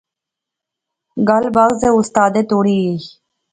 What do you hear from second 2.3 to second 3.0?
توڑی گئی